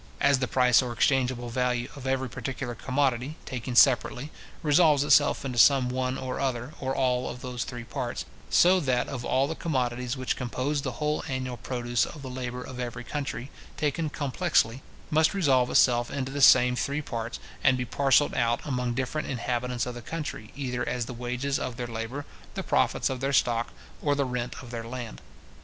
[0.19, 4.31] As the price or exchangeable value of every particular commodity, taken separately,
[4.63, 9.07] resolves itself into some one or other, or all of those three parts; so that
[9.07, 13.03] of all the commodities which compose the whole annual produce of the labour of every
[13.03, 18.59] country, taken complexly, must resolve itself into the same three parts, and be parcelled out
[18.65, 22.25] among different inhabitants of the country, either as the wages of their labour,
[22.55, 23.71] the profits of their stock,
[24.01, 25.21] or the rent of their land.